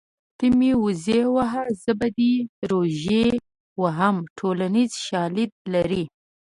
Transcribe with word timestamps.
ته 0.37 0.45
مې 0.57 0.71
وزې 0.83 1.21
وهه 1.35 1.63
زه 1.83 1.91
به 1.99 2.07
دې 2.17 2.33
روژې 2.71 3.25
وهم 3.81 4.15
ټولنیز 4.37 4.91
شالید 5.07 5.51
لري 5.73 6.03